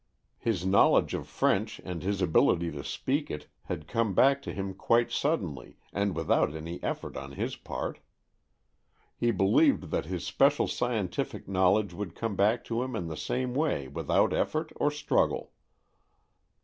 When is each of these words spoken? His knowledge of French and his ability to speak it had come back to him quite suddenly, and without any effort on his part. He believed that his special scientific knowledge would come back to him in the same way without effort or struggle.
His 0.39 0.65
knowledge 0.65 1.13
of 1.13 1.27
French 1.27 1.77
and 1.85 2.01
his 2.01 2.23
ability 2.23 2.71
to 2.71 2.83
speak 2.83 3.29
it 3.29 3.45
had 3.65 3.87
come 3.87 4.15
back 4.15 4.41
to 4.41 4.51
him 4.51 4.73
quite 4.73 5.11
suddenly, 5.11 5.77
and 5.93 6.15
without 6.15 6.55
any 6.55 6.81
effort 6.81 7.15
on 7.15 7.33
his 7.33 7.55
part. 7.55 7.99
He 9.15 9.29
believed 9.29 9.91
that 9.91 10.05
his 10.05 10.25
special 10.25 10.67
scientific 10.67 11.47
knowledge 11.47 11.93
would 11.93 12.15
come 12.15 12.35
back 12.35 12.63
to 12.63 12.81
him 12.81 12.95
in 12.95 13.09
the 13.09 13.15
same 13.15 13.53
way 13.53 13.87
without 13.89 14.33
effort 14.33 14.71
or 14.77 14.89
struggle. 14.89 15.51